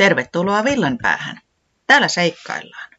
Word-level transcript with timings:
Tervetuloa 0.00 0.64
Villanpäähän. 0.64 1.40
Täällä 1.86 2.08
seikkaillaan. 2.08 2.90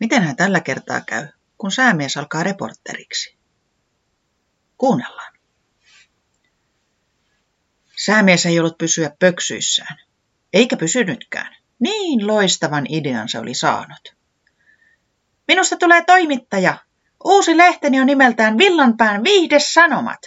Miten 0.00 0.22
hän 0.22 0.36
tällä 0.36 0.60
kertaa 0.60 1.00
käy, 1.00 1.28
kun 1.58 1.72
säämies 1.72 2.16
alkaa 2.16 2.42
reporteriksi? 2.42 3.38
Kuunnellaan. 4.78 5.32
Säämies 8.04 8.46
ei 8.46 8.60
ollut 8.60 8.78
pysyä 8.78 9.10
pöksyissään. 9.18 9.96
Eikä 10.52 10.76
pysynytkään. 10.76 11.56
Niin 11.78 12.26
loistavan 12.26 12.86
idean 12.88 13.28
se 13.28 13.38
oli 13.38 13.54
saanut. 13.54 14.16
Minusta 15.48 15.76
tulee 15.76 16.04
toimittaja. 16.04 16.76
Uusi 17.24 17.56
lehteni 17.56 18.00
on 18.00 18.06
nimeltään 18.06 18.58
Villanpään 18.58 19.24
viihdesanomat. 19.24 20.20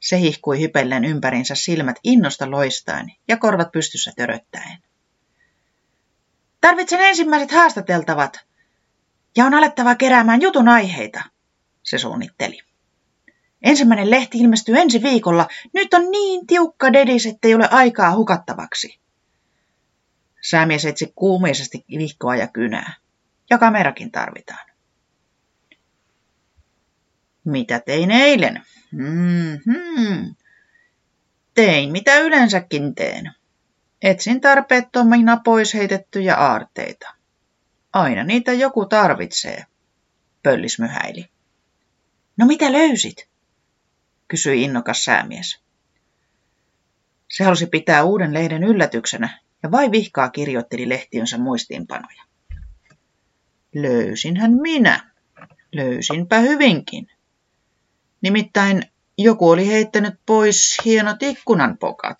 Se 0.00 0.18
hihkui 0.20 0.60
hypellen 0.60 1.04
ympärinsä 1.04 1.54
silmät 1.54 1.96
innosta 2.04 2.50
loistaen 2.50 3.12
ja 3.28 3.36
korvat 3.36 3.72
pystyssä 3.72 4.12
töröttäen. 4.16 4.91
Tarvitsen 6.62 7.00
ensimmäiset 7.00 7.50
haastateltavat 7.50 8.38
ja 9.36 9.44
on 9.44 9.54
alettava 9.54 9.94
keräämään 9.94 10.42
jutun 10.42 10.68
aiheita, 10.68 11.22
se 11.82 11.98
suunnitteli. 11.98 12.58
Ensimmäinen 13.62 14.10
lehti 14.10 14.38
ilmestyy 14.38 14.78
ensi 14.78 15.02
viikolla. 15.02 15.48
Nyt 15.72 15.94
on 15.94 16.10
niin 16.10 16.46
tiukka 16.46 16.92
dedis, 16.92 17.26
ettei 17.26 17.54
ole 17.54 17.68
aikaa 17.70 18.14
hukattavaksi. 18.16 19.00
Säämies 20.40 20.84
etsi 20.84 21.12
kuumeisesti 21.14 21.84
vihkoa 21.98 22.36
ja 22.36 22.48
kynää. 22.48 22.94
Ja 23.50 23.58
kamerakin 23.58 24.10
tarvitaan. 24.10 24.66
Mitä 27.44 27.80
tein 27.80 28.10
eilen? 28.10 28.62
Mm-hmm. 28.92 30.34
Tein 31.54 31.92
mitä 31.92 32.18
yleensäkin 32.18 32.94
teen. 32.94 33.32
Etsin 34.02 34.40
tarpeettomina 34.40 35.36
pois 35.44 35.74
heitettyjä 35.74 36.36
aarteita. 36.36 37.14
Aina 37.92 38.24
niitä 38.24 38.52
joku 38.52 38.86
tarvitsee, 38.86 39.66
pöllis 40.42 40.78
myhäili. 40.78 41.28
No 42.36 42.46
mitä 42.46 42.72
löysit? 42.72 43.28
kysyi 44.28 44.62
innokas 44.62 45.04
säämies. 45.04 45.60
Se 47.30 47.44
halusi 47.44 47.66
pitää 47.66 48.02
uuden 48.02 48.34
lehden 48.34 48.64
yllätyksenä 48.64 49.40
ja 49.62 49.70
vai 49.70 49.90
vihkaa 49.90 50.30
kirjoitteli 50.30 50.88
lehtiönsä 50.88 51.38
muistiinpanoja. 51.38 52.22
Löysinhän 53.74 54.52
minä. 54.52 55.12
Löysinpä 55.72 56.38
hyvinkin. 56.38 57.10
Nimittäin 58.20 58.82
joku 59.18 59.50
oli 59.50 59.66
heittänyt 59.66 60.14
pois 60.26 60.76
hienot 60.84 61.22
ikkunanpokat. 61.22 62.18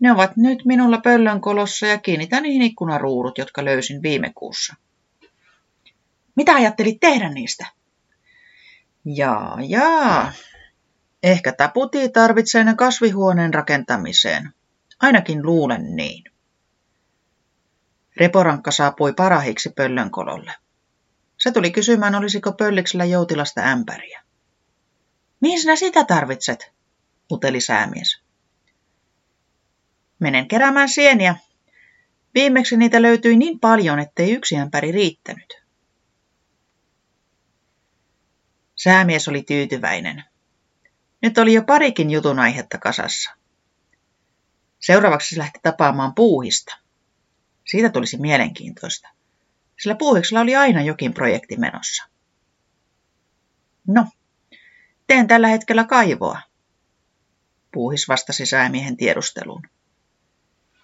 Ne 0.00 0.12
ovat 0.12 0.36
nyt 0.36 0.64
minulla 0.64 1.00
pöllönkolossa 1.00 1.86
ja 1.86 1.98
kiinnitän 1.98 2.42
niihin 2.42 2.62
ikkunaruudut, 2.62 3.38
jotka 3.38 3.64
löysin 3.64 4.02
viime 4.02 4.32
kuussa. 4.34 4.74
Mitä 6.36 6.54
ajattelit 6.54 7.00
tehdä 7.00 7.28
niistä? 7.28 7.66
Jaa, 9.04 9.58
jaa. 9.66 10.32
Ehkä 11.22 11.52
taputi 11.52 12.08
tarvitsee 12.08 12.64
ne 12.64 12.74
kasvihuoneen 12.74 13.54
rakentamiseen. 13.54 14.52
Ainakin 15.00 15.46
luulen 15.46 15.96
niin. 15.96 16.24
Reporankka 18.16 18.70
saapui 18.70 19.12
parahiksi 19.12 19.70
pöllönkololle. 19.76 20.54
Se 21.38 21.50
tuli 21.50 21.70
kysymään, 21.70 22.14
olisiko 22.14 22.52
pölliksellä 22.52 23.04
joutilasta 23.04 23.60
ämpäriä. 23.60 24.22
Mihin 25.40 25.60
sinä 25.60 25.76
sitä 25.76 26.04
tarvitset? 26.04 26.72
uteli 27.32 27.60
säämies. 27.60 28.27
Menen 30.18 30.48
keräämään 30.48 30.88
sieniä. 30.88 31.36
Viimeksi 32.34 32.76
niitä 32.76 33.02
löytyi 33.02 33.36
niin 33.36 33.60
paljon, 33.60 33.98
ettei 33.98 34.32
yksi 34.32 34.56
ämpäri 34.56 34.92
riittänyt. 34.92 35.62
Säämies 38.76 39.28
oli 39.28 39.42
tyytyväinen. 39.42 40.24
Nyt 41.22 41.38
oli 41.38 41.54
jo 41.54 41.62
parikin 41.62 42.10
jutun 42.10 42.38
aihetta 42.38 42.78
kasassa. 42.78 43.30
Seuraavaksi 44.80 45.34
se 45.34 45.38
lähti 45.38 45.58
tapaamaan 45.62 46.14
puuhista. 46.14 46.78
Siitä 47.66 47.88
tulisi 47.88 48.16
mielenkiintoista, 48.20 49.08
sillä 49.82 49.94
puuhiksella 49.94 50.40
oli 50.40 50.56
aina 50.56 50.82
jokin 50.82 51.14
projekti 51.14 51.56
menossa. 51.56 52.04
No, 53.86 54.06
teen 55.06 55.26
tällä 55.26 55.48
hetkellä 55.48 55.84
kaivoa. 55.84 56.40
Puuhis 57.72 58.08
vastasi 58.08 58.46
säämiehen 58.46 58.96
tiedusteluun. 58.96 59.62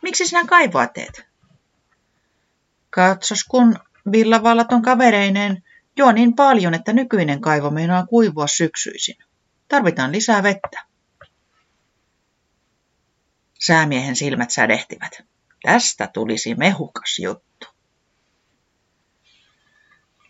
Miksi 0.04 0.26
sinä 0.26 0.44
kaivoa 0.44 0.86
teet? 0.86 1.26
Katsos, 2.90 3.44
kun 3.44 3.78
villavallaton 4.12 4.82
kavereineen 4.82 5.62
juo 5.96 6.12
niin 6.12 6.34
paljon, 6.34 6.74
että 6.74 6.92
nykyinen 6.92 7.40
kaivo 7.40 7.70
meinaa 7.70 8.06
kuivua 8.06 8.46
syksyisin. 8.46 9.16
Tarvitaan 9.68 10.12
lisää 10.12 10.42
vettä. 10.42 10.84
Säämiehen 13.60 14.16
silmät 14.16 14.50
sädehtivät. 14.50 15.22
Tästä 15.62 16.06
tulisi 16.12 16.54
mehukas 16.54 17.18
juttu. 17.18 17.66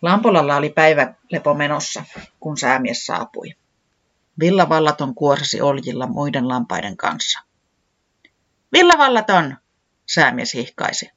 Lampolalla 0.02 0.56
oli 0.56 0.70
päivälepo 0.70 1.54
menossa, 1.54 2.04
kun 2.40 2.58
säämies 2.58 3.06
saapui. 3.06 3.54
Villavallaton 4.40 5.14
kuorsasi 5.14 5.60
oljilla 5.60 6.06
muiden 6.06 6.48
lampaiden 6.48 6.96
kanssa. 6.96 7.40
Villavallaton, 8.72 9.56
säämies 10.06 10.54
hihkaisi. 10.54 11.10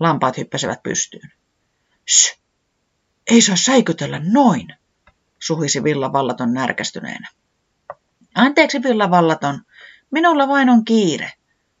Lampaat 0.00 0.36
hyppäsivät 0.36 0.82
pystyyn. 0.82 1.32
Shh! 2.08 2.38
Ei 3.30 3.40
saa 3.40 3.56
säikytellä 3.56 4.20
noin, 4.32 4.68
suhisi 5.38 5.84
villavallaton 5.84 6.54
närkästyneenä. 6.54 7.28
Anteeksi 8.34 8.82
villavallaton, 8.82 9.62
minulla 10.10 10.48
vain 10.48 10.70
on 10.70 10.84
kiire, 10.84 11.32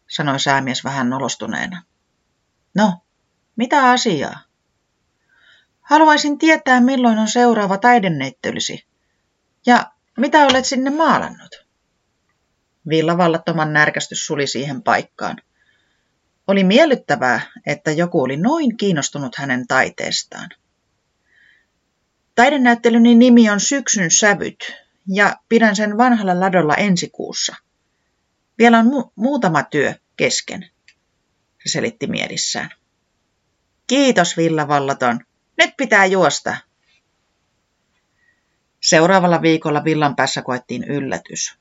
sanoi 0.08 0.40
säämies 0.40 0.84
vähän 0.84 1.10
nolostuneena. 1.10 1.82
No, 2.74 2.92
mitä 3.56 3.90
asiaa? 3.90 4.40
Haluaisin 5.80 6.38
tietää, 6.38 6.80
milloin 6.80 7.18
on 7.18 7.28
seuraava 7.28 7.78
taidenneittelysi. 7.78 8.86
Ja 9.66 9.90
mitä 10.18 10.46
olet 10.46 10.64
sinne 10.64 10.90
maalannut? 10.90 11.66
Villavallattoman 12.88 13.72
närkästys 13.72 14.26
suli 14.26 14.46
siihen 14.46 14.82
paikkaan. 14.82 15.36
Oli 16.46 16.64
miellyttävää, 16.64 17.40
että 17.66 17.90
joku 17.90 18.22
oli 18.22 18.36
noin 18.36 18.76
kiinnostunut 18.76 19.36
hänen 19.36 19.66
taiteestaan. 19.66 20.50
Taidennäyttelyni 22.34 23.14
nimi 23.14 23.50
on 23.50 23.60
Syksyn 23.60 24.10
sävyt 24.10 24.72
ja 25.08 25.36
pidän 25.48 25.76
sen 25.76 25.98
vanhalla 25.98 26.40
ladolla 26.40 26.74
ensi 26.74 27.08
kuussa. 27.08 27.56
Vielä 28.58 28.78
on 28.78 28.86
mu- 28.86 29.12
muutama 29.14 29.62
työ 29.62 29.94
kesken, 30.16 30.70
se 31.64 31.72
selitti 31.72 32.06
mielissään. 32.06 32.70
Kiitos 33.86 34.36
Villavallaton. 34.36 35.20
Nyt 35.58 35.70
pitää 35.76 36.06
juosta. 36.06 36.56
Seuraavalla 38.80 39.42
viikolla 39.42 39.84
villan 39.84 40.16
päässä 40.16 40.42
koettiin 40.42 40.84
yllätys. 40.84 41.58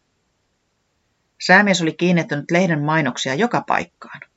Säämies 1.42 1.82
oli 1.82 1.94
kiinnittänyt 1.94 2.52
lehden 2.52 2.82
mainoksia 2.82 3.36
joka 3.36 3.62
paikkaan. 3.68 4.33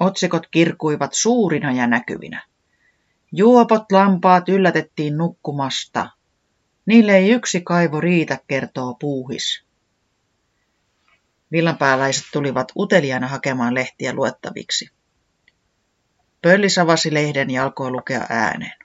Otsikot 0.00 0.46
kirkuivat 0.50 1.14
suurina 1.14 1.72
ja 1.72 1.86
näkyvinä. 1.86 2.46
Juopot 3.32 3.92
lampaat 3.92 4.48
yllätettiin 4.48 5.16
nukkumasta. 5.16 6.10
Niille 6.86 7.16
ei 7.16 7.30
yksi 7.30 7.60
kaivo 7.60 8.00
riitä, 8.00 8.38
kertoo 8.46 8.94
puuhis. 8.94 9.64
Villanpääläiset 11.52 12.24
tulivat 12.32 12.72
uteliaana 12.76 13.28
hakemaan 13.28 13.74
lehtiä 13.74 14.12
luettaviksi. 14.12 14.90
Pöllis 16.42 16.78
avasi 16.78 17.14
lehden 17.14 17.50
ja 17.50 17.64
alkoi 17.64 17.90
lukea 17.90 18.26
ääneen. 18.28 18.78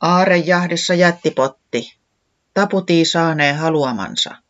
Aarejahdissa 0.00 0.94
jättipotti. 0.94 1.96
Taputii 2.54 3.04
saanee 3.04 3.52
haluamansa. 3.52 4.43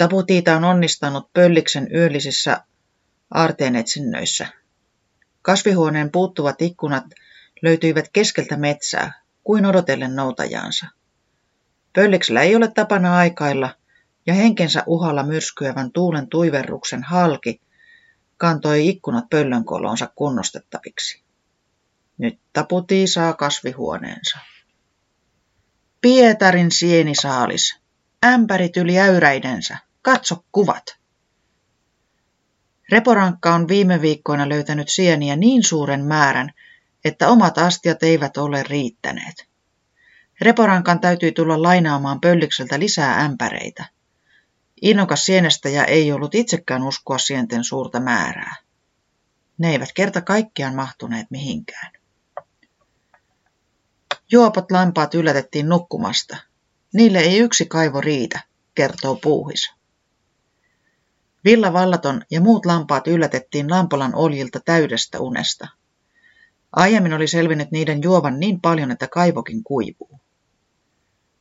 Taputiita 0.00 0.56
on 0.56 0.64
onnistanut 0.64 1.32
pölliksen 1.32 1.88
yöllisissä 1.94 2.64
aarteenetsinnöissä. 3.34 4.46
Kasvihuoneen 5.42 6.10
puuttuvat 6.10 6.62
ikkunat 6.62 7.04
löytyivät 7.62 8.04
keskeltä 8.12 8.56
metsää, 8.56 9.22
kuin 9.44 9.66
odotellen 9.66 10.16
noutajaansa. 10.16 10.86
Pölliksellä 11.92 12.42
ei 12.42 12.56
ole 12.56 12.70
tapana 12.70 13.16
aikailla, 13.16 13.74
ja 14.26 14.34
henkensä 14.34 14.82
uhalla 14.86 15.22
myrskyävän 15.22 15.92
tuulen 15.92 16.28
tuiverruksen 16.28 17.02
halki 17.02 17.60
kantoi 18.36 18.88
ikkunat 18.88 19.24
pöllönkoloonsa 19.30 20.12
kunnostettaviksi. 20.14 21.22
Nyt 22.18 22.38
taputii 22.52 23.06
saa 23.06 23.32
kasvihuoneensa. 23.32 24.38
Pietarin 26.00 26.70
sienisaalis, 26.70 27.76
ämpärit 28.24 28.76
yli 28.76 28.98
äyräidensä, 28.98 29.89
katso 30.02 30.44
kuvat. 30.52 30.84
Reporankka 32.90 33.54
on 33.54 33.68
viime 33.68 34.00
viikkoina 34.00 34.48
löytänyt 34.48 34.88
sieniä 34.88 35.36
niin 35.36 35.62
suuren 35.62 36.04
määrän, 36.04 36.52
että 37.04 37.28
omat 37.28 37.58
astiat 37.58 38.02
eivät 38.02 38.36
ole 38.36 38.62
riittäneet. 38.62 39.50
Reporankan 40.40 41.00
täytyi 41.00 41.32
tulla 41.32 41.62
lainaamaan 41.62 42.20
pöllikseltä 42.20 42.78
lisää 42.78 43.20
ämpäreitä. 43.20 43.84
Innokas 44.82 45.24
sienestäjä 45.26 45.84
ei 45.84 46.12
ollut 46.12 46.34
itsekään 46.34 46.82
uskoa 46.82 47.18
sienten 47.18 47.64
suurta 47.64 48.00
määrää. 48.00 48.56
Ne 49.58 49.70
eivät 49.70 49.92
kerta 49.94 50.20
kaikkiaan 50.20 50.74
mahtuneet 50.74 51.26
mihinkään. 51.30 51.92
Juopot 54.32 54.70
lampaat 54.70 55.14
yllätettiin 55.14 55.68
nukkumasta. 55.68 56.36
Niille 56.94 57.18
ei 57.18 57.38
yksi 57.38 57.66
kaivo 57.66 58.00
riitä, 58.00 58.40
kertoo 58.74 59.16
puuhis. 59.16 59.79
Villa 61.44 61.72
Vallaton 61.72 62.22
ja 62.30 62.40
muut 62.40 62.66
lampaat 62.66 63.06
yllätettiin 63.06 63.70
Lampolan 63.70 64.14
oljilta 64.14 64.60
täydestä 64.64 65.20
unesta. 65.20 65.68
Aiemmin 66.72 67.12
oli 67.12 67.28
selvinnyt 67.28 67.70
niiden 67.70 68.02
juovan 68.02 68.40
niin 68.40 68.60
paljon, 68.60 68.90
että 68.90 69.08
kaivokin 69.08 69.64
kuivuu. 69.64 70.20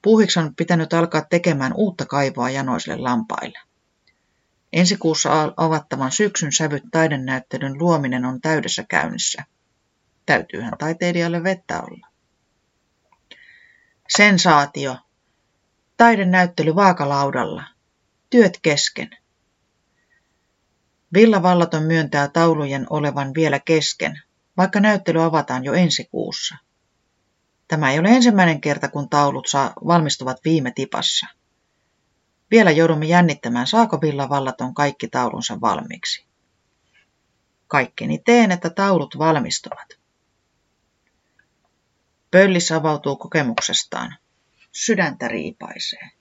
Puuhiksi 0.02 0.40
on 0.40 0.56
pitänyt 0.56 0.94
alkaa 0.94 1.22
tekemään 1.22 1.74
uutta 1.76 2.06
kaivoa 2.06 2.50
janoisille 2.50 2.98
lampaille. 2.98 3.60
Ensi 4.74 4.98
kuussa 4.98 5.54
avattavan 5.58 6.12
syksyn 6.12 6.52
sävyt 6.52 6.84
taidennäyttelyn 6.92 7.80
luominen 7.80 8.26
on 8.26 8.42
täydessä 8.42 8.86
käynnissä. 8.90 9.44
Täytyyhän 10.26 10.74
taiteilijalle 10.80 11.44
vettä 11.44 11.82
olla. 11.82 12.08
Sensaatio. 14.18 14.98
Taidennäyttely 15.98 16.76
vaakalaudalla. 16.76 17.64
Työt 18.30 18.60
kesken. 18.62 19.10
Villa 21.14 21.44
Vallaton 21.44 21.84
myöntää 21.84 22.28
taulujen 22.28 22.88
olevan 22.90 23.34
vielä 23.34 23.60
kesken, 23.60 24.22
vaikka 24.58 24.80
näyttely 24.80 25.24
avataan 25.24 25.64
jo 25.64 25.74
ensi 25.74 26.06
kuussa. 26.12 26.56
Tämä 27.68 27.92
ei 27.92 28.00
ole 28.00 28.10
ensimmäinen 28.10 28.62
kerta, 28.62 28.88
kun 28.88 29.10
taulut 29.10 29.48
saa, 29.48 29.74
valmistuvat 29.88 30.38
viime 30.46 30.72
tipassa. 30.72 31.28
Vielä 32.52 32.72
joudumme 32.72 33.06
jännittämään, 33.06 33.68
saako 33.68 34.02
Villa 34.02 34.30
Vallaton 34.30 34.74
kaikki 34.74 35.08
taulunsa 35.08 35.62
valmiiksi. 35.62 36.26
Kaikkeni 37.68 38.22
teen, 38.26 38.52
että 38.52 38.70
taulut 38.70 39.18
valmistuvat. 39.18 40.00
Pöllis 42.32 42.72
avautuu 42.72 43.16
kokemuksestaan. 43.16 44.18
Sydäntä 44.72 45.28
riipaisee. 45.28 46.19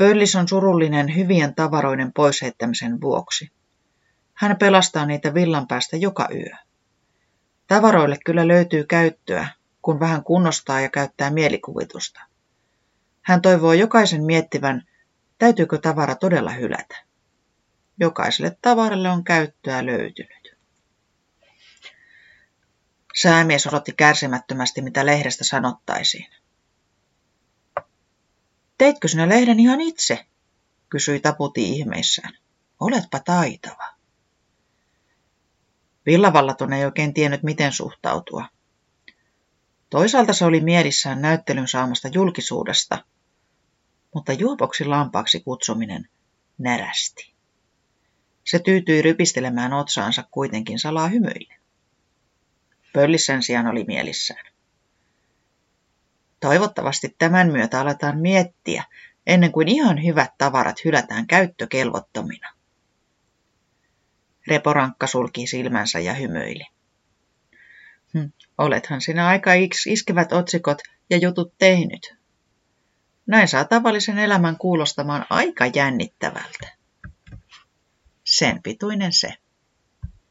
Pöllis 0.00 0.36
on 0.36 0.48
surullinen 0.48 1.14
hyvien 1.16 1.54
tavaroiden 1.54 2.12
poisheittämisen 2.12 3.00
vuoksi. 3.00 3.50
Hän 4.34 4.56
pelastaa 4.56 5.06
niitä 5.06 5.34
villan 5.34 5.66
päästä 5.66 5.96
joka 5.96 6.28
yö. 6.34 6.56
Tavaroille 7.66 8.18
kyllä 8.24 8.48
löytyy 8.48 8.84
käyttöä, 8.84 9.48
kun 9.82 10.00
vähän 10.00 10.24
kunnostaa 10.24 10.80
ja 10.80 10.88
käyttää 10.88 11.30
mielikuvitusta. 11.30 12.20
Hän 13.22 13.42
toivoo 13.42 13.72
jokaisen 13.72 14.24
miettivän, 14.24 14.82
täytyykö 15.38 15.78
tavara 15.78 16.14
todella 16.14 16.50
hylätä. 16.50 16.96
Jokaiselle 17.98 18.56
tavaralle 18.62 19.10
on 19.10 19.24
käyttöä 19.24 19.86
löytynyt. 19.86 20.56
Säämies 23.14 23.66
odotti 23.66 23.92
kärsimättömästi, 23.92 24.82
mitä 24.82 25.06
lehdestä 25.06 25.44
sanottaisiin. 25.44 26.26
Teitkö 28.80 29.08
sinä 29.08 29.28
lehden 29.28 29.60
ihan 29.60 29.80
itse? 29.80 30.26
kysyi 30.88 31.20
Taputi 31.20 31.68
ihmeissään. 31.72 32.38
Oletpa 32.80 33.18
taitava. 33.18 33.94
Villavallaton 36.06 36.72
ei 36.72 36.84
oikein 36.84 37.14
tiennyt, 37.14 37.42
miten 37.42 37.72
suhtautua. 37.72 38.48
Toisaalta 39.90 40.32
se 40.32 40.44
oli 40.44 40.60
mielissään 40.60 41.22
näyttelyn 41.22 41.68
saamasta 41.68 42.08
julkisuudesta, 42.08 43.04
mutta 44.14 44.32
juopoksi 44.32 44.84
lampaaksi 44.84 45.40
kutsuminen 45.40 46.08
närästi. 46.58 47.34
Se 48.44 48.58
tyytyi 48.58 49.02
rypistelemään 49.02 49.72
otsaansa 49.72 50.24
kuitenkin 50.30 50.78
salaa 50.78 51.08
hymyille. 51.08 51.54
Pöllissä 52.92 53.40
sijaan 53.40 53.66
oli 53.66 53.84
mielissään. 53.84 54.49
Toivottavasti 56.40 57.14
tämän 57.18 57.52
myötä 57.52 57.80
aletaan 57.80 58.18
miettiä, 58.18 58.84
ennen 59.26 59.52
kuin 59.52 59.68
ihan 59.68 60.04
hyvät 60.04 60.30
tavarat 60.38 60.84
hylätään 60.84 61.26
käyttökelvottomina. 61.26 62.48
Reporankka 64.46 65.06
sulki 65.06 65.46
silmänsä 65.46 65.98
ja 65.98 66.14
hymyili. 66.14 66.66
Hm, 68.14 68.26
olethan 68.58 69.00
sinä 69.00 69.26
aika 69.26 69.50
iskevät 69.86 70.32
otsikot 70.32 70.78
ja 71.10 71.16
jutut 71.16 71.54
tehnyt. 71.58 72.14
Näin 73.26 73.48
saa 73.48 73.64
tavallisen 73.64 74.18
elämän 74.18 74.56
kuulostamaan 74.56 75.26
aika 75.30 75.66
jännittävältä. 75.66 76.72
Sen 78.24 78.62
pituinen 78.62 79.12
se. 79.12 79.34